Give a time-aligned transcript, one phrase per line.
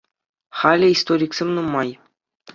[0.59, 1.89] Халӗ историксем нумай.